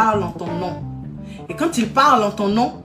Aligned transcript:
parlent 0.00 0.22
en 0.22 0.30
ton 0.30 0.46
nom. 0.46 0.82
Et 1.50 1.54
quand 1.54 1.76
ils 1.76 1.90
parlent 1.90 2.24
en 2.24 2.30
ton 2.30 2.48
nom, 2.48 2.82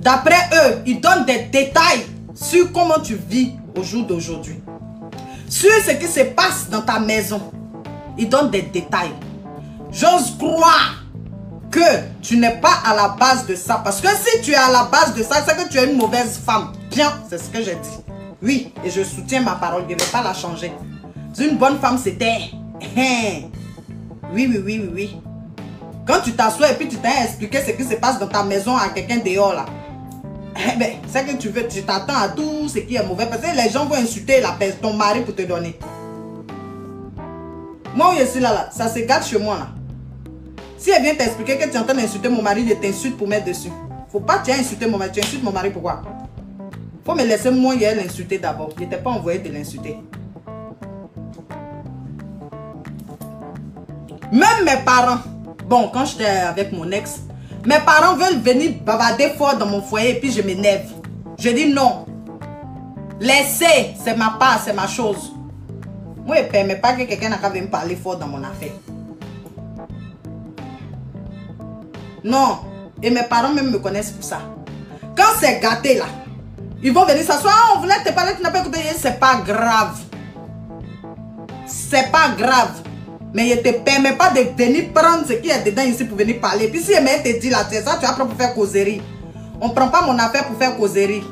d'après 0.00 0.48
eux, 0.54 0.82
ils 0.86 0.98
donnent 0.98 1.26
des 1.26 1.40
détails 1.52 2.06
sur 2.34 2.72
comment 2.72 3.00
tu 3.00 3.16
vis 3.16 3.52
au 3.76 3.82
jour 3.82 4.06
d'aujourd'hui. 4.06 4.58
Sur 5.46 5.70
ce 5.84 5.90
qui 5.92 6.06
se 6.06 6.20
passe 6.20 6.70
dans 6.70 6.80
ta 6.80 7.00
maison. 7.00 7.52
Ils 8.16 8.30
donnent 8.30 8.50
des 8.50 8.62
détails. 8.62 9.12
J'ose 9.92 10.36
croire 10.38 11.04
que 11.70 11.88
tu 12.22 12.38
n'es 12.38 12.56
pas 12.56 12.78
à 12.82 12.94
la 12.94 13.08
base 13.08 13.46
de 13.46 13.54
ça. 13.54 13.82
Parce 13.84 14.00
que 14.00 14.08
si 14.08 14.40
tu 14.40 14.52
es 14.52 14.56
à 14.56 14.70
la 14.70 14.84
base 14.84 15.14
de 15.14 15.22
ça, 15.22 15.36
c'est 15.46 15.54
que 15.54 15.68
tu 15.70 15.76
es 15.76 15.84
une 15.84 15.98
mauvaise 15.98 16.40
femme. 16.44 16.72
Bien, 16.90 17.12
c'est 17.28 17.38
ce 17.38 17.50
que 17.50 17.62
j'ai 17.62 17.74
dit. 17.74 17.98
Oui, 18.42 18.72
et 18.82 18.90
je 18.90 19.02
soutiens 19.02 19.42
ma 19.42 19.56
parole. 19.56 19.82
Je 19.86 19.94
ne 19.94 19.98
vais 19.98 20.10
pas 20.10 20.22
la 20.22 20.32
changer. 20.32 20.72
Une 21.38 21.58
bonne 21.58 21.78
femme, 21.78 21.98
c'était... 21.98 22.38
Oui, 24.30 24.46
oui, 24.46 24.60
oui, 24.62 24.80
oui, 24.82 24.90
oui. 24.94 25.27
Quand 26.08 26.22
tu 26.24 26.32
t'assois 26.32 26.70
et 26.70 26.74
puis 26.74 26.88
tu 26.88 26.96
t'as 26.96 27.24
expliqué 27.24 27.58
ce 27.60 27.72
qui 27.72 27.84
se 27.84 27.94
passe 27.96 28.18
dans 28.18 28.28
ta 28.28 28.42
maison 28.42 28.74
à 28.74 28.88
quelqu'un 28.88 29.18
dehors 29.18 29.52
là. 29.52 29.66
Eh 30.56 30.78
ben, 30.78 30.92
c'est 31.06 31.26
que 31.26 31.36
tu 31.36 31.50
veux, 31.50 31.68
tu 31.68 31.82
t'attends 31.82 32.16
à 32.16 32.28
tout 32.30 32.66
ce 32.66 32.78
qui 32.78 32.96
est 32.96 33.06
mauvais. 33.06 33.26
Parce 33.26 33.42
que 33.42 33.54
les 33.54 33.68
gens 33.68 33.84
vont 33.84 33.94
insulter 33.94 34.40
la 34.40 34.56
ton 34.80 34.94
mari 34.94 35.20
pour 35.20 35.34
te 35.34 35.42
donner. 35.42 35.78
Moi, 37.94 38.14
je 38.18 38.24
suis 38.24 38.40
là, 38.40 38.54
là, 38.54 38.70
ça 38.72 38.88
se 38.88 39.00
gâte 39.00 39.26
chez 39.26 39.38
moi 39.38 39.58
là. 39.58 39.68
Si 40.78 40.90
elle 40.90 41.02
vient 41.02 41.14
t'expliquer 41.14 41.58
que 41.58 41.64
tu 41.64 41.74
es 41.74 41.78
en 41.78 41.84
train 41.84 41.94
d'insulter 41.94 42.30
mon 42.30 42.40
mari, 42.40 42.66
je 42.66 42.74
t'insulte 42.74 43.18
pour 43.18 43.28
mettre 43.28 43.44
dessus. 43.44 43.70
Faut 44.10 44.20
pas 44.20 44.40
tu 44.42 44.50
as 44.50 44.54
insulté 44.54 44.86
mon 44.86 44.96
mari, 44.96 45.10
tu 45.12 45.20
insultes 45.20 45.42
mon 45.42 45.52
mari 45.52 45.68
pourquoi 45.68 46.00
Faut 47.04 47.14
me 47.14 47.24
laisser 47.24 47.50
moi 47.50 47.74
hier 47.74 47.94
l'insulter 47.94 48.38
d'abord. 48.38 48.70
Je 48.76 48.80
n'étais 48.80 48.96
pas 48.96 49.10
envoyé 49.10 49.40
de 49.40 49.52
l'insulter. 49.52 49.98
Même 54.32 54.64
mes 54.64 54.82
parents, 54.86 55.18
bon, 55.68 55.90
quand 55.92 56.04
j'étais 56.06 56.26
avec 56.26 56.72
mon 56.72 56.90
ex, 56.90 57.20
mes 57.66 57.78
parents 57.80 58.16
veulent 58.16 58.40
venir 58.40 58.72
bavarder 58.84 59.30
fort 59.36 59.56
dans 59.56 59.66
mon 59.66 59.82
foyer 59.82 60.16
et 60.16 60.20
puis 60.20 60.32
je 60.32 60.42
m'énerve. 60.42 60.90
Je 61.38 61.50
dis 61.50 61.72
non. 61.72 62.06
Laissez, 63.20 63.94
c'est 64.02 64.16
ma 64.16 64.36
part, 64.38 64.60
c'est 64.64 64.72
ma 64.72 64.86
chose. 64.86 65.32
Moi, 66.24 66.36
je 66.36 66.42
ne 66.42 66.48
permets 66.48 66.76
pas 66.76 66.92
que 66.92 67.02
quelqu'un 67.02 67.30
n'aille 67.30 67.62
me 67.62 67.68
parler 67.68 67.96
fort 67.96 68.16
dans 68.16 68.28
mon 68.28 68.42
affaire. 68.42 68.72
Non. 72.24 72.58
Et 73.02 73.10
mes 73.10 73.22
parents 73.22 73.52
même 73.52 73.70
me 73.70 73.78
connaissent 73.78 74.10
pour 74.10 74.24
ça. 74.24 74.40
Quand 75.16 75.38
c'est 75.40 75.60
gâté 75.60 75.96
là, 75.98 76.04
ils 76.82 76.92
vont 76.92 77.04
venir 77.04 77.22
s'asseoir. 77.22 77.54
Ah, 77.56 77.74
on 77.76 77.80
voulait 77.80 78.02
te 78.04 78.12
parler, 78.12 78.32
tu 78.36 78.42
n'as 78.42 78.50
pas 78.50 78.60
écouté. 78.60 78.78
C'est 78.96 79.18
pas 79.18 79.36
grave. 79.44 79.98
C'est 81.66 82.10
pas 82.10 82.30
grave. 82.36 82.82
Mais 83.34 83.48
je 83.48 83.54
ne 83.56 83.60
te 83.60 83.68
permets 83.80 84.16
pas 84.16 84.30
de 84.30 84.40
venir 84.56 84.92
prendre 84.92 85.26
ce 85.26 85.34
qui 85.34 85.50
est 85.50 85.62
dedans 85.64 85.82
ici 85.82 86.04
pour 86.04 86.16
venir 86.16 86.40
parler. 86.40 86.68
Puis 86.68 86.80
si 86.80 86.92
je 86.94 86.98
te 87.22 87.40
dit 87.40 87.50
là, 87.50 87.58
c'est 87.70 87.82
ça, 87.82 87.98
tu 88.00 88.06
apprends 88.06 88.26
pour 88.26 88.36
faire 88.36 88.54
causerie. 88.54 89.02
On 89.60 89.68
ne 89.68 89.72
prend 89.74 89.88
pas 89.88 90.02
mon 90.02 90.18
affaire 90.18 90.46
pour 90.46 90.56
faire 90.58 90.76
causerie. 90.76 91.22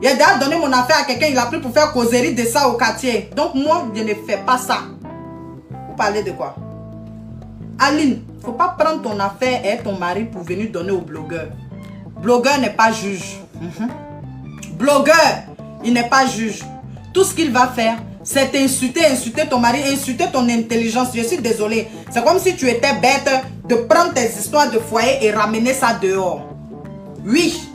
Il 0.00 0.08
a 0.08 0.14
déjà 0.14 0.36
donné 0.38 0.56
mon 0.56 0.72
affaire 0.72 0.96
à 1.00 1.04
quelqu'un, 1.04 1.28
il 1.30 1.38
a 1.38 1.46
pris 1.46 1.60
pour 1.60 1.72
faire 1.72 1.92
causerie 1.92 2.34
de 2.34 2.42
ça 2.44 2.68
au 2.68 2.76
quartier. 2.76 3.30
Donc 3.36 3.54
moi, 3.54 3.86
je 3.94 4.02
ne 4.02 4.14
fais 4.26 4.38
pas 4.44 4.58
ça. 4.58 4.78
Vous 5.88 5.94
parlez 5.96 6.22
de 6.22 6.32
quoi? 6.32 6.56
Aline, 7.78 8.22
il 8.28 8.38
ne 8.38 8.42
faut 8.42 8.52
pas 8.52 8.74
prendre 8.78 9.02
ton 9.02 9.18
affaire 9.20 9.60
et 9.64 9.82
ton 9.82 9.96
mari 9.96 10.24
pour 10.24 10.42
venir 10.42 10.70
donner 10.72 10.90
au 10.90 11.00
blogueur. 11.00 11.48
Blogueur 12.20 12.58
n'est 12.58 12.70
pas 12.70 12.90
juge. 12.90 13.40
Mhm. 13.60 13.88
Blogueur, 14.74 15.44
il 15.84 15.92
n'est 15.92 16.08
pas 16.08 16.26
juge. 16.26 16.62
Tout 17.12 17.24
ce 17.24 17.34
qu'il 17.34 17.52
va 17.52 17.68
faire, 17.68 17.98
c'est 18.24 18.54
insulter, 18.54 19.04
insulter 19.06 19.48
ton 19.48 19.58
mari, 19.58 19.82
insulter 19.92 20.26
ton 20.32 20.48
intelligence. 20.48 21.08
Je 21.14 21.22
suis 21.22 21.38
désolée. 21.38 21.88
C'est 22.10 22.24
comme 22.24 22.38
si 22.38 22.54
tu 22.54 22.68
étais 22.68 22.94
bête 22.94 23.28
de 23.68 23.74
prendre 23.74 24.12
tes 24.12 24.26
histoires 24.26 24.70
de 24.70 24.78
foyer 24.78 25.18
et 25.22 25.32
ramener 25.32 25.74
ça 25.74 25.98
dehors. 26.00 26.48
Oui. 27.26 27.68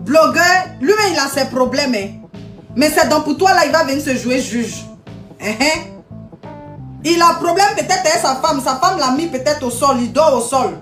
Blogueur, 0.00 0.44
lui-même, 0.80 1.12
il 1.12 1.18
a 1.18 1.28
ses 1.28 1.50
problèmes. 1.50 1.94
Hein. 1.94 2.28
Mais 2.74 2.90
c'est 2.90 3.08
donc 3.08 3.24
pour 3.24 3.36
toi, 3.36 3.52
là, 3.52 3.66
il 3.66 3.72
va 3.72 3.84
venir 3.84 4.02
se 4.02 4.16
jouer 4.16 4.40
juge. 4.40 4.84
Hein, 5.42 5.52
hein? 5.60 5.80
Il 7.04 7.20
a 7.20 7.34
problème 7.34 7.68
peut-être 7.76 8.00
avec 8.00 8.20
sa 8.20 8.36
femme. 8.36 8.60
Sa 8.64 8.76
femme 8.76 8.98
l'a 8.98 9.10
mis 9.10 9.26
peut-être 9.26 9.64
au 9.64 9.70
sol. 9.70 9.96
Il 10.00 10.12
dort 10.12 10.34
au 10.34 10.40
sol. 10.40 10.80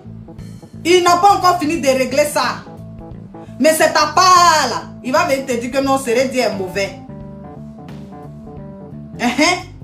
Il 0.85 1.03
n'a 1.03 1.17
pas 1.17 1.35
encore 1.35 1.59
fini 1.59 1.81
de 1.81 1.89
régler 1.89 2.27
ça. 2.33 2.63
Mais 3.59 3.71
c'est 3.71 3.93
ta 3.93 4.13
part, 4.15 4.67
là. 4.69 4.83
Il 5.03 5.13
va 5.13 5.25
venir 5.25 5.47
te 5.47 5.53
dire 5.53 5.71
que 5.71 5.79
non, 5.79 5.99
c'est 6.03 6.13
est 6.13 6.57
mauvais. 6.57 7.04
Uh-huh. 9.19 9.75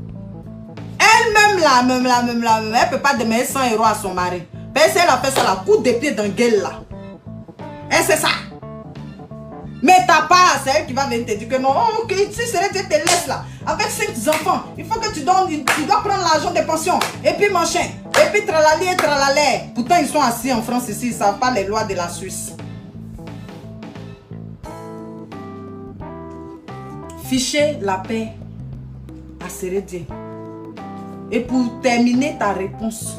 Elle-même 0.99 1.61
là, 1.61 1.83
même 1.83 2.05
là, 2.05 2.23
même 2.23 2.43
là, 2.43 2.61
elle 2.63 2.71
ne 2.71 2.91
peut 2.91 3.01
pas 3.01 3.15
demander 3.15 3.45
100 3.45 3.73
euros 3.73 3.85
à 3.85 3.95
son 3.95 4.13
mari. 4.13 4.43
Parce 4.75 4.93
qu'elle 4.93 5.09
a 5.09 5.19
fait 5.19 5.31
ça, 5.31 5.43
la 5.45 5.57
coup 5.65 5.83
de 5.83 5.93
pied 5.93 6.13
dans 6.13 6.29
gueule 6.29 6.61
là. 6.63 6.83
Et 7.91 8.03
c'est 8.03 8.17
ça. 8.17 8.29
Mais 9.83 10.05
ta 10.07 10.23
part, 10.29 10.61
c'est 10.63 10.73
elle 10.77 10.87
qui 10.87 10.93
va 10.93 11.07
venir 11.07 11.25
te 11.25 11.33
dire 11.33 11.49
que 11.49 11.57
non, 11.57 11.71
oh, 11.75 12.03
ok, 12.03 12.15
si 12.31 12.47
c'est 12.47 12.69
te 12.71 12.93
laisse 12.93 13.27
là, 13.27 13.45
avec 13.67 13.87
5 13.87 14.11
enfants, 14.29 14.65
il 14.77 14.85
faut 14.85 15.01
que 15.01 15.13
tu 15.13 15.21
donnes, 15.21 15.49
tu 15.49 15.85
dois 15.85 16.03
prendre 16.03 16.23
l'argent 16.23 16.51
des 16.51 16.63
pensions, 16.63 16.99
et 17.25 17.33
puis 17.33 17.51
machin, 17.51 17.81
et 17.81 18.31
puis 18.31 18.45
tralali 18.45 18.87
et 18.93 18.97
tralalé. 18.97 19.73
Pourtant, 19.75 19.97
ils 19.99 20.07
sont 20.07 20.21
assis 20.21 20.53
en 20.53 20.61
France 20.61 20.89
ici, 20.89 21.09
ils 21.09 21.15
savent 21.15 21.39
pas 21.39 21.51
les 21.51 21.65
lois 21.65 21.85
de 21.85 21.95
la 21.95 22.11
Suisse. 22.11 22.53
Fichez 27.25 27.79
la 27.81 27.99
paix 27.99 28.33
Sérédien. 29.51 30.03
Et 31.31 31.41
pour 31.41 31.81
terminer 31.81 32.37
ta 32.39 32.53
réponse, 32.53 33.17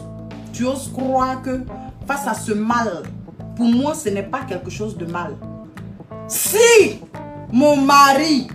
tu 0.51 0.65
oses 0.65 0.91
croire 0.91 1.41
que 1.41 1.61
face 2.07 2.27
à 2.27 2.33
ce 2.33 2.51
mal, 2.51 3.03
pour 3.55 3.67
moi, 3.67 3.93
ce 3.93 4.09
n'est 4.09 4.23
pas 4.23 4.41
quelque 4.47 4.69
chose 4.69 4.97
de 4.97 5.05
mal. 5.05 5.35
Si 6.27 6.99
mon 7.51 7.77
mari 7.77 8.47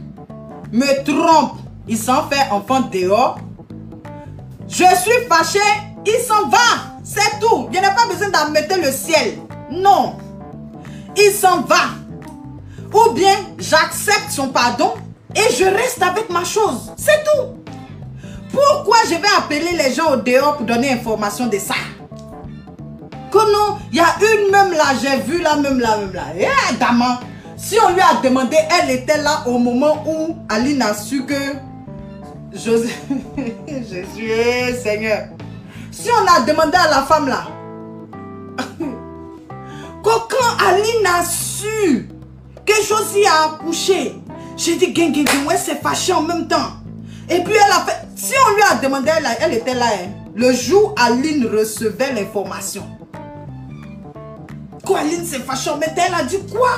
me 0.72 1.04
trompe, 1.04 1.59
il 1.88 1.97
s'en 1.97 2.28
fait 2.28 2.50
enfant 2.50 2.81
dehors, 2.92 3.38
je 4.69 4.84
suis 4.84 5.26
fâché, 5.28 5.60
il 6.04 6.20
s'en 6.26 6.48
va. 6.48 6.97
C'est 7.04 7.38
tout. 7.41 7.69
Je 7.72 7.78
n'ai 7.78 7.94
pas 7.94 8.06
besoin 8.10 8.31
d'admettre 8.31 8.76
le 8.82 8.91
ciel. 8.91 9.38
Non. 9.70 10.16
Il 11.16 11.31
s'en 11.31 11.60
va. 11.62 11.94
Ou 12.92 13.12
bien 13.12 13.34
j'accepte 13.59 14.31
son 14.31 14.48
pardon 14.48 14.94
et 15.34 15.54
je 15.54 15.65
reste 15.65 16.03
avec 16.03 16.31
ma 16.31 16.44
chose. 16.44 16.92
C'est 16.97 17.22
tout. 17.25 17.55
Pourquoi 18.56 18.96
je 19.04 19.16
vais 19.16 19.28
appeler 19.36 19.76
les 19.76 19.92
gens 19.92 20.14
au 20.14 20.16
dehors 20.16 20.56
pour 20.56 20.64
donner 20.64 20.90
information 20.90 21.46
de 21.46 21.58
ça? 21.58 21.74
Que 23.30 23.38
non, 23.38 23.76
il 23.92 23.98
y 23.98 24.00
a 24.00 24.06
une 24.18 24.50
même 24.50 24.72
là, 24.72 24.94
j'ai 25.02 25.20
vu 25.20 25.42
là, 25.42 25.56
même 25.56 25.78
là, 25.78 25.98
même 25.98 26.12
là. 26.14 26.22
Eh, 26.38 26.46
si 27.58 27.76
on 27.84 27.92
lui 27.92 28.00
a 28.00 28.22
demandé, 28.22 28.56
elle 28.80 28.90
était 28.90 29.18
là 29.18 29.42
au 29.46 29.58
moment 29.58 30.02
où 30.06 30.36
Aline 30.48 30.80
a 30.80 30.94
su 30.94 31.26
que 31.26 31.34
José, 32.54 32.94
Jésus, 33.68 34.30
eh, 34.30 34.74
Seigneur. 34.74 35.28
Si 35.90 36.08
on 36.10 36.26
a 36.26 36.40
demandé 36.46 36.78
à 36.78 36.88
la 36.88 37.02
femme 37.02 37.28
là, 37.28 37.48
quand 40.02 40.66
Aline 40.66 41.06
a 41.06 41.22
su 41.24 42.08
que 42.64 42.74
Josie 42.88 43.26
a 43.26 43.54
accouché, 43.54 44.14
j'ai 44.56 44.76
dit, 44.76 44.92
gang, 44.92 45.14
ouais, 45.46 45.58
c'est 45.58 45.82
fâché 45.82 46.14
en 46.14 46.22
même 46.22 46.48
temps. 46.48 46.72
Et 47.28 47.42
puis 47.42 47.52
elle 47.54 47.72
a 47.72 47.84
fait, 47.84 48.05
si 48.16 48.32
on 48.49 48.54
lui 48.54 48.62
a 48.62 48.75
demandé, 48.77 49.10
elle, 49.16 49.27
elle 49.41 49.54
était 49.54 49.75
là, 49.75 49.87
hein, 49.93 50.09
le 50.34 50.53
jour 50.53 50.94
Aline 50.99 51.47
recevait 51.47 52.12
l'information. 52.15 52.84
Quoi, 54.84 55.00
Aline 55.00 55.25
s'est 55.25 55.41
fâchée, 55.41 55.71
mais 55.78 55.87
elle 55.97 56.15
a 56.15 56.25
dit 56.25 56.38
quoi? 56.50 56.71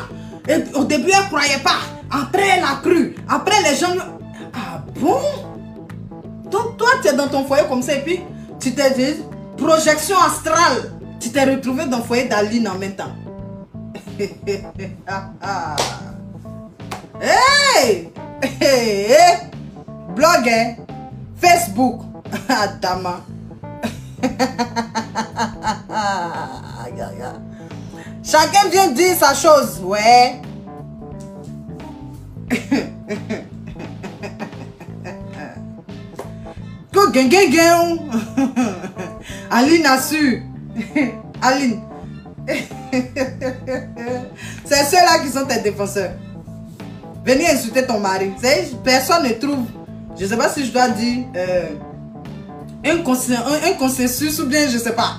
Au 0.74 0.84
début, 0.84 1.10
elle 1.14 1.24
ne 1.24 1.28
croyait 1.28 1.62
pas. 1.62 1.78
Après, 2.10 2.48
elle 2.56 2.64
a 2.64 2.80
cru. 2.82 3.14
Après, 3.28 3.62
les 3.62 3.76
gens. 3.76 3.94
Ah 4.54 4.82
bon? 4.98 5.20
Donc, 6.50 6.76
toi, 6.76 6.88
tu 7.02 7.08
es 7.08 7.12
dans 7.12 7.28
ton 7.28 7.44
foyer 7.44 7.64
comme 7.68 7.82
ça 7.82 7.94
et 7.94 8.00
puis 8.00 8.20
tu 8.58 8.74
t'es 8.74 8.90
dit, 8.92 9.22
projection 9.56 10.16
astrale. 10.18 10.92
Tu 11.20 11.30
t'es 11.30 11.44
retrouvé 11.44 11.84
dans 11.86 11.98
le 11.98 12.02
foyer 12.02 12.24
d'Aline 12.24 12.68
en 12.68 12.78
même 12.78 12.96
temps. 12.96 13.12
hey, 14.18 14.28
hey, 17.20 18.10
hey. 18.60 19.36
Blog, 20.14 20.48
hein? 20.48 20.87
Facebook. 21.40 22.02
Dama. 22.80 23.24
Chacun 28.22 28.68
vient 28.70 28.88
dire 28.88 29.16
sa 29.16 29.32
chose. 29.34 29.80
Ouais. 29.82 30.42
Aline 39.50 39.86
a 39.86 39.98
su. 40.00 40.42
Aline. 41.40 41.80
C'est 44.64 44.84
ceux-là 44.84 45.18
qui 45.22 45.30
sont 45.30 45.46
tes 45.46 45.60
défenseurs. 45.60 46.12
Venez 47.24 47.46
insulter 47.50 47.86
ton 47.86 48.00
mari. 48.00 48.32
Personne 48.84 49.24
ne 49.24 49.32
trouve 49.32 49.64
je 50.18 50.24
ne 50.24 50.28
sais 50.28 50.36
pas 50.36 50.48
si 50.48 50.66
je 50.66 50.72
dois 50.72 50.88
dire 50.88 51.26
euh, 51.36 51.68
un, 52.84 53.02
consensus 53.78 54.40
ou 54.40 54.46
bien 54.46 54.68
je 54.68 54.74
ne 54.74 54.82
sais 54.82 54.94
pas. 54.94 55.18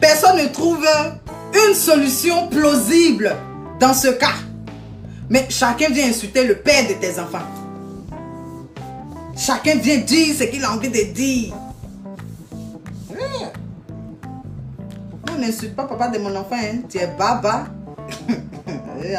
personne 0.00 0.36
ne 0.36 0.48
trouve 0.48 0.84
une 1.68 1.74
solution 1.74 2.48
plausible 2.48 3.36
dans 3.78 3.94
ce 3.94 4.08
cas. 4.08 4.34
Mais 5.30 5.46
chacun 5.48 5.90
vient 5.90 6.08
insulter 6.08 6.44
le 6.44 6.56
père 6.56 6.88
de 6.88 6.94
tes 6.94 7.20
enfants. 7.20 7.46
Chacun 9.36 9.76
vient 9.76 9.98
dire 9.98 10.34
ce 10.36 10.44
qu'il 10.44 10.64
a 10.64 10.72
envie 10.72 10.90
de 10.90 11.12
dire. 11.12 11.54
On 15.32 15.38
n'insulte 15.40 15.74
pas 15.74 15.84
papa 15.84 16.08
de 16.08 16.18
mon 16.18 16.34
enfant, 16.34 16.56
hein. 16.56 16.80
tu 16.88 16.98
es 16.98 17.06
baba. 17.06 17.66
Eh. 19.04 19.16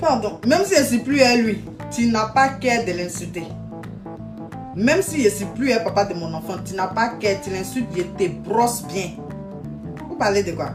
Pardon, 0.00 0.40
même 0.46 0.62
si 0.64 0.74
je 0.74 0.94
ne 0.94 1.00
plus 1.02 1.20
à 1.20 1.36
lui, 1.36 1.62
tu 1.90 2.06
n'as 2.06 2.28
pas 2.28 2.48
qu'à 2.48 2.82
de 2.82 2.92
l'insulter. 2.92 3.44
Même 4.76 5.02
si 5.02 5.18
je 5.22 5.24
ne 5.24 5.30
suis 5.30 5.44
plus 5.46 5.72
un 5.72 5.80
papa 5.80 6.04
de 6.04 6.14
mon 6.14 6.32
enfant, 6.32 6.54
tu 6.64 6.74
n'as 6.74 6.86
pas 6.86 7.08
qu'à, 7.10 7.34
tu 7.36 7.50
l'insultes, 7.50 7.88
je 7.94 8.02
te 8.02 8.28
brosse 8.30 8.84
bien. 8.84 9.10
Vous 10.08 10.16
parlez 10.16 10.42
de 10.42 10.52
quoi? 10.52 10.70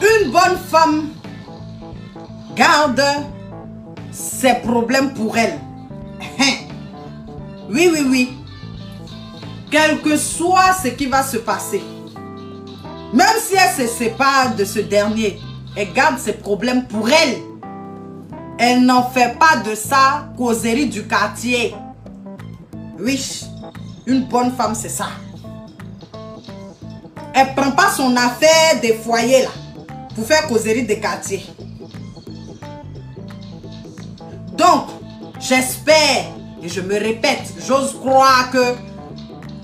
Une 0.00 0.30
bonne 0.30 0.58
femme 0.68 1.08
garde 2.54 3.02
ses 4.10 4.54
problèmes 4.54 5.14
pour 5.14 5.36
elle. 5.38 5.58
Oui, 7.70 7.90
oui, 7.92 8.06
oui. 8.08 8.34
Quel 9.70 10.00
que 10.00 10.16
soit 10.16 10.72
ce 10.82 10.88
qui 10.88 11.06
va 11.06 11.22
se 11.22 11.36
passer, 11.36 11.82
même 13.12 13.26
si 13.40 13.54
elle 13.54 13.86
se 13.86 13.92
sépare 13.92 14.54
de 14.56 14.64
ce 14.64 14.78
dernier, 14.78 15.38
elle 15.76 15.92
garde 15.92 16.18
ses 16.18 16.32
problèmes 16.32 16.86
pour 16.86 17.08
elle. 17.08 17.38
Elle 18.58 18.84
n'en 18.84 19.08
fait 19.08 19.38
pas 19.38 19.58
de 19.58 19.74
ça 19.74 20.28
causerie 20.36 20.86
du 20.86 21.06
quartier. 21.06 21.74
Oui, 22.98 23.44
une 24.06 24.24
bonne 24.24 24.52
femme, 24.52 24.74
c'est 24.74 24.88
ça. 24.88 25.08
Elle 27.34 27.54
prend 27.54 27.70
pas 27.70 27.90
son 27.90 28.16
affaire 28.16 28.80
des 28.82 28.94
foyers 28.94 29.42
là 29.42 29.50
pour 30.14 30.26
faire 30.26 30.48
causerie 30.48 30.82
des 30.82 30.98
quartiers. 30.98 31.46
Donc, 34.56 34.88
j'espère, 35.38 36.24
et 36.60 36.68
je 36.68 36.80
me 36.80 36.98
répète, 36.98 37.54
j'ose 37.64 37.94
croire 38.00 38.50
que 38.50 38.74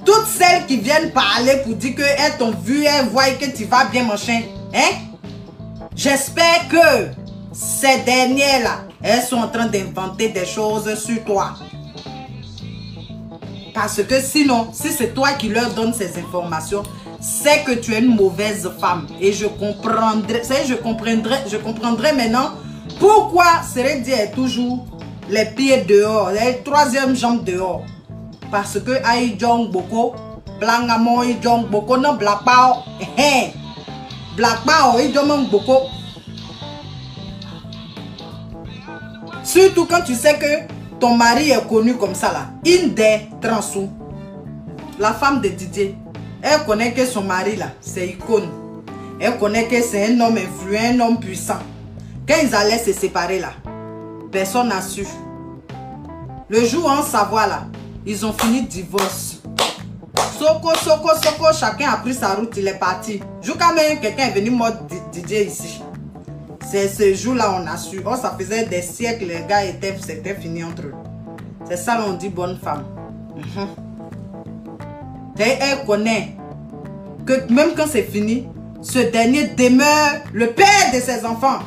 toutes 0.04 0.26
celles 0.26 0.66
qui 0.66 0.78
viennent 0.78 1.12
parler 1.12 1.58
pour 1.64 1.74
dire 1.74 1.94
qu'elles 1.94 2.36
t'ont 2.38 2.52
vu, 2.52 2.84
elles 2.84 3.06
voient 3.06 3.30
que 3.30 3.46
tu 3.56 3.64
vas 3.64 3.84
bien, 3.86 4.04
machin, 4.04 4.42
hein? 4.74 4.94
J'espère 5.96 6.68
que 6.68 7.08
ces 7.52 7.98
dernières-là, 8.04 8.84
elles 9.02 9.22
sont 9.22 9.36
en 9.36 9.48
train 9.48 9.66
d'inventer 9.66 10.28
des 10.28 10.46
choses 10.46 10.92
sur 10.98 11.22
toi. 11.24 11.54
Parce 13.72 14.02
que 14.02 14.20
sinon, 14.20 14.68
si 14.72 14.90
c'est 14.90 15.14
toi 15.14 15.32
qui 15.32 15.48
leur 15.48 15.70
donnes 15.74 15.94
ces 15.94 16.18
informations, 16.18 16.82
c'est 17.20 17.64
que 17.64 17.72
tu 17.72 17.94
es 17.94 18.00
une 18.00 18.14
mauvaise 18.14 18.70
femme. 18.80 19.06
Et 19.20 19.32
je 19.32 19.46
comprendrai, 19.46 20.42
je 20.68 20.74
comprendrai, 20.74 21.36
je 21.48 22.16
maintenant 22.16 22.52
pourquoi 23.00 23.62
Seredi 23.62 24.12
est 24.12 24.32
toujours 24.32 24.86
les 25.28 25.46
pieds 25.46 25.84
dehors, 25.88 26.30
les 26.30 26.62
troisième 26.62 27.16
jambe 27.16 27.44
dehors. 27.44 27.82
Parce 28.54 28.78
que 28.78 28.92
aïe 29.04 29.36
jong 29.36 29.72
boko, 29.72 30.14
blangamo 30.60 31.22
aïe 31.22 31.38
jong 31.42 31.66
boko 31.72 31.96
non 31.96 32.14
black 32.16 32.44
pao, 32.44 32.84
eh 33.18 33.50
black 34.36 34.62
pao 34.64 34.96
aïe 34.96 35.12
jong 35.12 35.50
boko. 35.50 35.88
Surtout 39.42 39.86
quand 39.86 40.02
tu 40.02 40.14
sais 40.14 40.38
que 40.38 40.72
ton 41.00 41.16
mari 41.16 41.50
est 41.50 41.66
connu 41.68 41.96
comme 41.96 42.14
ça 42.14 42.32
là, 42.32 42.46
une 42.64 42.94
des 42.94 43.22
transous, 43.42 43.90
la 45.00 45.12
femme 45.12 45.40
de 45.40 45.48
Didier, 45.48 45.96
elle 46.40 46.64
connaît 46.64 46.92
que 46.92 47.04
son 47.04 47.22
mari 47.22 47.56
là, 47.56 47.72
c'est 47.80 48.06
icône. 48.06 48.48
Elle 49.18 49.36
connaît 49.38 49.66
que 49.66 49.82
c'est 49.82 50.12
un 50.12 50.20
homme 50.20 50.36
influent, 50.36 50.94
un 50.94 51.00
homme 51.00 51.18
puissant. 51.18 51.58
Quand 52.28 52.36
ils 52.40 52.54
allaient 52.54 52.78
se 52.78 52.92
séparer 52.92 53.40
là, 53.40 53.50
personne 54.30 54.68
n'a 54.68 54.80
su. 54.80 55.04
Le 56.48 56.64
jour 56.64 56.88
en 56.88 57.02
savoir 57.02 57.48
là, 57.48 57.64
ils 58.06 58.24
ont 58.26 58.32
fini 58.32 58.62
divorce. 58.62 59.40
Soko, 60.38 60.74
soko, 60.76 61.08
soko, 61.22 61.52
chacun 61.52 61.90
a 61.90 61.96
pris 61.98 62.14
sa 62.14 62.34
route, 62.34 62.54
il 62.56 62.68
est 62.68 62.78
parti. 62.78 63.20
Jusqu'à 63.40 63.72
même 63.72 64.00
quelqu'un 64.00 64.26
est 64.26 64.32
venu 64.32 64.50
mordre 64.50 64.80
Didier 65.12 65.46
ici. 65.46 65.80
C'est 66.70 66.88
ce 66.88 67.14
jour-là 67.14 67.60
on 67.60 67.66
a 67.66 67.76
su. 67.76 68.00
Oh, 68.04 68.14
ça 68.20 68.34
faisait 68.38 68.66
des 68.66 68.82
siècles, 68.82 69.26
les 69.26 69.44
gars 69.48 69.64
étaient, 69.64 69.96
c'était 70.04 70.34
fini 70.34 70.64
entre 70.64 70.82
eux. 70.82 70.94
C'est 71.68 71.76
ça 71.76 71.98
l'on 71.98 72.14
dit 72.14 72.28
bonne 72.28 72.58
femme. 72.58 72.84
Mhm. 73.36 73.68
Et 75.38 75.56
elle 75.60 75.84
connaît 75.86 76.36
que 77.26 77.52
même 77.52 77.70
quand 77.76 77.86
c'est 77.88 78.02
fini, 78.02 78.46
ce 78.82 78.98
dernier 78.98 79.48
demeure 79.48 80.20
le 80.32 80.48
père 80.48 80.92
de 80.92 81.00
ses 81.00 81.24
enfants. 81.24 81.60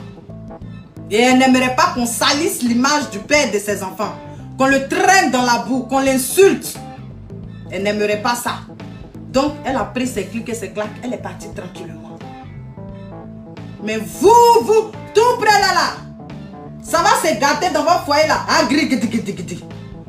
Et 1.10 1.20
elle 1.22 1.38
n'aimerait 1.40 1.76
pas 1.76 1.94
qu'on 1.96 2.06
salisse 2.06 2.62
l'image 2.62 3.10
du 3.12 3.20
père 3.20 3.52
de 3.52 3.60
ses 3.60 3.82
enfants. 3.82 4.14
Qu'on 4.58 4.68
le 4.68 4.88
traîne 4.88 5.32
dans 5.32 5.44
la 5.44 5.60
boue, 5.68 5.82
qu'on 5.84 6.00
l'insulte. 6.00 6.78
Elle 7.72 7.84
n'aimerait 7.84 8.22
pas 8.22 8.36
ça. 8.36 8.60
Donc, 9.32 9.54
elle 9.66 9.76
a 9.76 9.84
pris 9.84 10.08
ses 10.08 10.26
clics 10.26 10.50
et 10.50 10.56
ses 10.56 10.72
claques. 10.72 10.96
Elle 11.04 11.14
est 11.14 11.18
partie 11.22 11.50
tranquillement. 11.54 12.18
Mais 13.84 13.98
vous, 13.98 14.64
vous, 14.64 14.92
tout 15.14 15.38
près 15.40 15.60
là, 15.60 15.74
là, 15.74 16.28
ça 16.82 17.00
va 17.00 17.10
se 17.22 17.34
gâter 17.40 17.72
dans 17.74 17.84
votre 17.84 18.06
foyer 18.06 18.28
là. 18.28 18.40
Ah, 18.48 18.62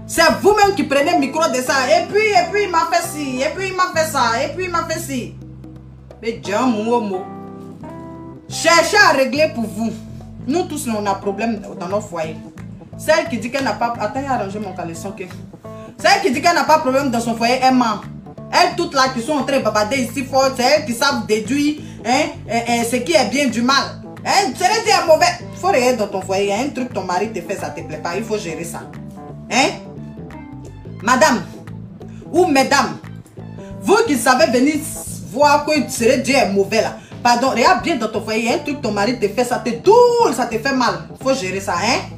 C'est 0.06 0.22
vous-même 0.40 0.74
qui 0.74 0.84
prenez 0.84 1.12
le 1.12 1.18
micro 1.18 1.46
de 1.48 1.56
ça. 1.56 1.74
Et 1.88 2.06
puis, 2.06 2.20
et 2.20 2.50
puis, 2.50 2.62
il 2.64 2.70
m'a 2.70 2.88
fait 2.90 3.06
ci. 3.06 3.40
Et 3.40 3.50
puis, 3.54 3.68
il 3.68 3.76
m'a 3.76 3.92
fait 3.94 4.10
ça. 4.10 4.42
Et 4.42 4.54
puis, 4.54 4.64
il 4.64 4.70
m'a 4.70 4.84
fait 4.84 5.00
ci. 5.00 5.34
Mais 6.22 6.32
Dieu, 6.32 6.56
mon 6.60 7.00
mot. 7.00 7.24
Cherchez 8.48 8.96
à 8.96 9.12
régler 9.12 9.52
pour 9.54 9.64
vous. 9.64 9.92
Nous 10.46 10.62
tous, 10.64 10.88
on 10.88 11.04
a 11.04 11.14
problème 11.16 11.60
dans 11.78 11.88
nos 11.88 12.00
foyers. 12.00 12.36
Celle 12.98 13.28
qui 13.28 13.38
dit 13.38 13.50
qu'elle 13.50 13.64
n'a 13.64 13.74
pas... 13.74 13.94
Attends, 13.98 14.20
j'ai 14.20 14.26
arrangé 14.26 14.58
mon 14.58 14.72
caleçon. 14.72 15.14
Celle 15.98 16.20
qui 16.22 16.32
dit 16.32 16.42
qu'elle 16.42 16.54
n'a 16.54 16.64
pas 16.64 16.76
de 16.76 16.82
problème 16.82 17.10
dans 17.10 17.20
son 17.20 17.34
foyer, 17.36 17.60
elle 17.62 17.74
ment. 17.74 18.00
Elles 18.52 18.76
toutes 18.76 18.94
là 18.94 19.08
qui 19.14 19.22
sont 19.22 19.32
en 19.32 19.44
train 19.44 19.58
de 19.58 19.62
babader 19.62 19.96
ici 19.96 20.24
fort, 20.24 20.50
c'est 20.56 20.62
elles 20.62 20.84
qui 20.86 20.94
savent 20.94 21.26
déduire 21.26 21.76
hein, 22.04 22.22
hein, 22.50 22.60
hein, 22.67 22.82
ce 22.90 22.96
qui 22.96 23.12
est 23.12 23.31
bien 23.31 23.48
du 23.48 23.62
mal. 23.62 24.02
Hein, 24.24 24.52
c'est 24.56 24.84
dire 24.84 25.05
mauvais. 25.06 25.26
Il 25.52 25.58
faut 25.58 25.69
regarder 25.69 25.96
dans 25.96 26.08
ton 26.08 26.22
foyer. 26.22 26.44
Il 26.44 26.48
y 26.48 26.52
a 26.52 26.60
un 26.60 26.69
truc 26.70 26.93
ton 26.93 27.05
mari 27.05 27.31
te 27.32 27.40
fait, 27.40 27.56
ça 27.56 27.70
te 27.70 27.81
plaît 27.82 27.98
pas. 27.98 28.17
Il 28.17 28.24
faut 28.24 28.38
gérer 28.38 28.64
ça. 28.64 28.82
Hein? 29.50 29.69
Madame 31.02 31.43
ou 32.32 32.46
mesdames, 32.46 32.98
vous 33.81 33.98
qui 34.06 34.17
savez 34.17 34.46
venir 34.46 34.76
voir 35.31 35.64
que 35.64 36.19
Dieu 36.22 36.34
est 36.34 36.52
mauvais 36.52 36.82
là. 36.82 36.96
Pardon, 37.22 37.50
regarde 37.50 37.82
bien 37.82 37.96
dans 37.96 38.08
ton 38.08 38.22
foyer. 38.22 38.40
Il 38.40 38.46
y 38.46 38.52
a 38.52 38.55
un 38.55 38.58
truc 38.58 38.81
ton 38.81 38.93
mari 38.93 39.19
te 39.19 39.28
fait, 39.28 39.44
ça 39.44 39.58
te 39.58 39.70
doule, 39.70 40.34
ça 40.34 40.46
te 40.46 40.58
fait 40.58 40.74
mal. 40.74 41.08
Il 41.10 41.22
faut 41.22 41.34
gérer 41.34 41.60
ça. 41.60 41.74
Hein? 41.76 42.18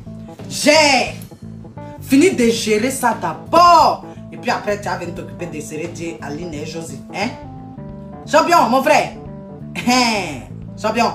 Gère. 0.51 1.15
Finis 2.01 2.33
de 2.33 2.51
gérer 2.51 2.91
ça 2.91 3.17
d'abord. 3.23 4.05
Et 4.33 4.37
puis 4.37 4.51
après, 4.51 4.81
tu 4.81 4.89
vas 4.89 4.97
venir 4.99 5.15
t'occuper 5.15 5.47
de 5.47 5.61
Sérédier, 5.61 6.19
Aline 6.21 6.53
et 6.53 6.67
Josie. 6.67 7.01
Hein? 7.15 7.29
Champion, 8.27 8.69
mon 8.69 8.83
frère. 8.83 9.13
Hein? 9.77 10.41
Champion. 10.81 11.13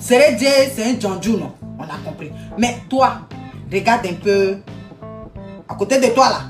Sérédier, 0.00 0.72
c'est 0.74 0.84
un 0.84 0.98
Djanjou, 0.98 1.36
non? 1.38 1.52
On 1.78 1.84
a 1.84 1.98
compris. 2.04 2.32
Mais 2.58 2.78
toi, 2.90 3.20
regarde 3.72 4.06
un 4.06 4.14
peu 4.14 4.58
à 5.68 5.74
côté 5.76 6.00
de 6.00 6.08
toi 6.08 6.28
là. 6.28 6.40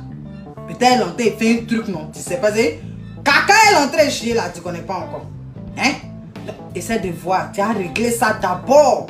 Peut-être 0.66 0.92
elle 0.94 1.02
entrée 1.02 1.36
fait 1.38 1.60
un 1.60 1.66
truc, 1.66 1.88
non? 1.88 2.08
Tu 2.12 2.20
sais 2.20 2.38
pas, 2.38 2.52
c'est 2.52 2.80
caca 3.22 3.52
est 3.70 3.76
entrée 3.76 4.10
chier 4.10 4.32
là, 4.32 4.44
tu 4.54 4.62
connais 4.62 4.80
pas 4.80 4.94
encore. 4.96 5.26
Hein? 5.76 5.92
Essaie 6.74 7.00
de 7.00 7.10
voir, 7.10 7.52
tu 7.52 7.60
as 7.60 7.72
réglé 7.72 8.10
ça 8.10 8.38
d'abord. 8.40 9.06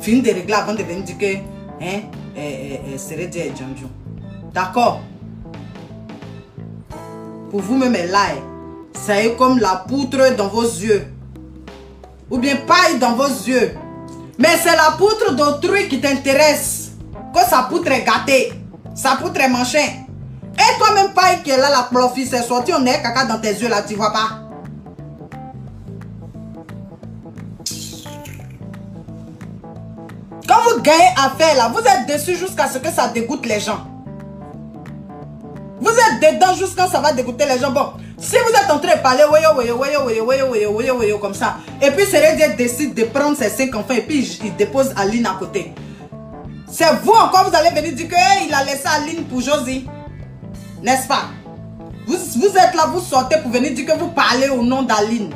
Finis 0.00 0.22
de 0.22 0.30
régler 0.30 0.54
avant 0.54 0.72
de 0.72 0.82
venir 0.82 1.04
dire 1.04 1.18
que 1.18 1.53
hein, 1.80 2.00
eh, 2.36 2.80
eh, 2.92 2.98
Sérédia 2.98 3.44
et 3.44 3.48
Djanjou. 3.50 3.88
D'accord 4.52 5.00
Pour 7.50 7.60
vous-même, 7.60 7.92
là, 8.10 8.26
c'est 8.92 9.36
comme 9.36 9.58
la 9.58 9.84
poutre 9.88 10.34
dans 10.36 10.48
vos 10.48 10.62
yeux. 10.62 11.06
Ou 12.30 12.38
bien 12.38 12.56
paille 12.66 12.98
dans 12.98 13.14
vos 13.14 13.26
yeux. 13.26 13.74
Mais 14.38 14.56
c'est 14.62 14.76
la 14.76 14.96
poutre 14.98 15.34
d'autrui 15.34 15.88
qui 15.88 16.00
t'intéresse. 16.00 16.92
Quand 17.32 17.46
sa 17.48 17.62
poutre 17.64 17.90
est 17.90 18.04
gâtée, 18.04 18.52
sa 18.94 19.16
poutre 19.16 19.40
est 19.40 19.48
machin. 19.48 19.78
Et 20.56 20.78
toi-même, 20.78 21.12
paille 21.12 21.42
qui 21.42 21.50
est 21.50 21.56
là, 21.56 21.68
la 21.70 21.82
profite, 21.82 22.28
c'est 22.30 22.42
sorti, 22.42 22.72
on 22.72 22.84
est 22.86 23.02
caca 23.02 23.24
dans 23.24 23.40
tes 23.40 23.52
yeux 23.52 23.68
là, 23.68 23.82
tu 23.82 23.94
vois 23.96 24.12
pas 24.12 24.43
Quand 30.46 30.60
vous 30.64 30.80
gagnez 30.82 31.08
affaire 31.16 31.56
là, 31.56 31.68
vous 31.72 31.80
êtes 31.80 32.06
dessus 32.06 32.36
jusqu'à 32.36 32.68
ce 32.68 32.78
que 32.78 32.90
ça 32.90 33.08
dégoûte 33.08 33.46
les 33.46 33.60
gens. 33.60 33.86
Vous 35.80 35.90
êtes 35.90 36.34
dedans 36.34 36.54
jusqu'à 36.54 36.82
ce 36.82 36.88
que 36.88 36.92
ça 36.92 37.00
va 37.00 37.12
dégoûter 37.12 37.46
les 37.46 37.58
gens. 37.58 37.70
Bon, 37.70 37.92
Si 38.18 38.36
vous 38.36 38.52
êtes 38.52 38.70
en 38.70 38.78
train 38.78 38.96
de 38.96 39.02
parler, 39.02 39.24
comme 41.20 41.34
ça, 41.34 41.56
et 41.82 41.90
puis 41.90 42.06
Seredia 42.06 42.48
décide 42.50 42.94
de 42.94 43.04
prendre 43.04 43.36
ses 43.36 43.48
cinq 43.50 43.74
enfants 43.74 43.94
et 43.94 44.02
puis 44.02 44.38
il 44.44 44.56
dépose 44.56 44.92
Aline 44.96 45.26
à 45.26 45.36
côté. 45.38 45.74
C'est 46.70 46.92
vous 47.02 47.12
encore, 47.12 47.48
vous 47.50 47.56
allez 47.56 47.70
venir 47.70 47.94
dire 47.94 48.08
qu'il 48.08 48.54
a 48.54 48.64
laissé 48.64 48.86
Aline 48.86 49.24
pour 49.24 49.40
Josie. 49.40 49.86
N'est-ce 50.82 51.06
pas? 51.06 51.24
Vous, 52.06 52.16
vous 52.16 52.56
êtes 52.56 52.74
là, 52.74 52.86
vous 52.92 53.00
sortez 53.00 53.36
pour 53.38 53.50
venir 53.50 53.72
dire 53.72 53.86
que 53.86 53.98
vous 53.98 54.08
parlez 54.08 54.48
au 54.48 54.62
nom 54.62 54.82
d'Aline. 54.82 55.30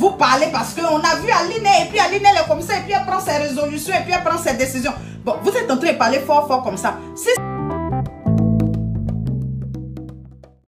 Vous 0.00 0.12
parlez 0.12 0.46
parce 0.50 0.72
qu'on 0.72 0.96
a 0.96 1.16
vu 1.16 1.30
Aline 1.30 1.66
et 1.66 1.90
puis 1.90 1.98
Aline 1.98 2.22
elle 2.24 2.42
est 2.42 2.48
comme 2.48 2.62
ça 2.62 2.78
et 2.78 2.80
puis 2.80 2.94
elle 2.98 3.04
prend 3.04 3.20
ses 3.20 3.36
résolutions 3.36 3.94
et 3.94 4.02
puis 4.02 4.14
elle 4.14 4.24
prend 4.24 4.38
ses 4.38 4.54
décisions. 4.54 4.92
Bon, 5.22 5.34
vous 5.42 5.50
êtes 5.50 5.70
en 5.70 5.76
train 5.76 5.92
de 5.92 5.98
parler 5.98 6.20
fort 6.20 6.48
fort 6.48 6.62
comme 6.62 6.78
ça. 6.78 6.94